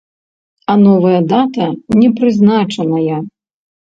[0.73, 1.67] А новая дата
[2.01, 3.19] не прызначаная.